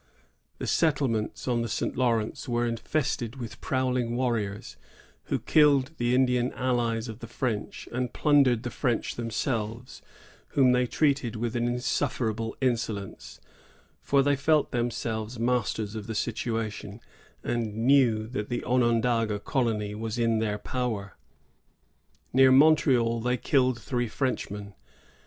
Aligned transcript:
The 0.57 0.65
settlements 0.65 1.47
on 1.47 1.61
the 1.61 1.69
St. 1.69 1.95
Lawrence 1.95 2.47
wer^ 2.47 2.67
infested 2.67 3.35
with 3.35 3.61
prowling 3.61 4.15
warriors, 4.15 4.75
who 5.25 5.37
killed 5.37 5.91
the 5.97 6.15
Indian 6.15 6.51
allies 6.53 7.07
of 7.07 7.19
the 7.19 7.27
French, 7.27 7.87
and 7.91 8.11
plundered 8.11 8.63
the 8.63 8.71
French 8.71 9.13
themselves, 9.13 10.01
whom 10.57 10.71
they 10.71 10.87
treated 10.87 11.35
with 11.35 11.55
an 11.55 11.67
insuf 11.67 12.13
* 12.13 12.13
ferable 12.17 12.55
insolence; 12.61 13.39
for 14.01 14.23
they 14.23 14.35
felt 14.35 14.71
themselves 14.71 15.37
masters 15.37 15.93
of 15.93 16.07
the 16.07 16.15
situation, 16.15 16.99
and 17.43 17.75
knew 17.75 18.25
that 18.25 18.49
the 18.49 18.63
Onondaga 18.63 19.37
colony 19.39 19.93
was 19.93 20.17
in 20.17 20.39
their 20.39 20.57
power. 20.57 21.15
Near 22.33 22.51
Montreal 22.51 23.19
they 23.19 23.37
killed 23.37 23.79
three 23.79 24.07
Frenchmen. 24.07 24.73